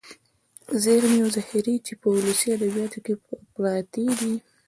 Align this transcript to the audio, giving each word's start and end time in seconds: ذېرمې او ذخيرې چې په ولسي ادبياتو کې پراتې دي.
ذېرمې 0.83 1.17
او 1.23 1.27
ذخيرې 1.35 1.75
چې 1.85 1.93
په 2.01 2.07
ولسي 2.15 2.47
ادبياتو 2.53 2.99
کې 3.05 3.13
پراتې 3.53 4.05
دي. 4.19 4.33